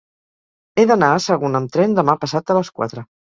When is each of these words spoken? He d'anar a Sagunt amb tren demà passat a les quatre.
He 0.81 0.85
d'anar 0.91 1.09
a 1.17 1.19
Sagunt 1.27 1.59
amb 1.61 1.71
tren 1.77 1.95
demà 2.01 2.17
passat 2.25 2.55
a 2.55 2.59
les 2.61 2.73
quatre. 2.81 3.05